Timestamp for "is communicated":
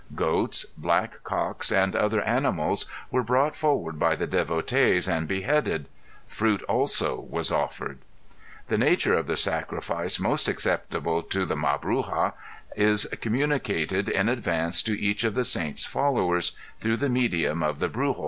12.75-14.09